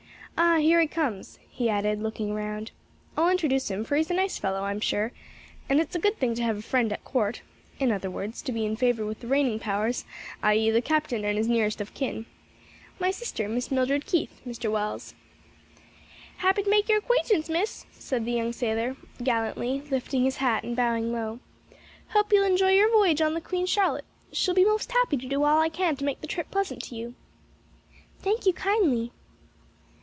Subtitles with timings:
[0.43, 2.71] Ah, here he comes," he added looking round,
[3.15, 5.11] "I'll introduce him for he's a nice fellow, I'm sure,
[5.69, 7.41] and it's a good thing to have a friend at court;
[7.79, 10.03] in other words to be in favor with the reigning powers;
[10.41, 10.55] i.
[10.55, 10.71] e.
[10.71, 12.25] the captain and his nearest of kin.
[12.99, 14.71] My sister, Miss Mildred Keith, Mr.
[14.71, 15.13] Wells."
[16.37, 20.75] "Happy to make your acquaintance, Miss," said the young sailor, gallantly, lifting his hat and
[20.75, 21.39] bowing low.
[22.09, 24.05] "Hope you'll enjoy your voyage on the Queen Charlotte.
[24.31, 26.95] Shall be most happy to do all I can to make the trip pleasant to
[26.95, 27.13] you."
[28.19, 29.11] "Thank you kindly."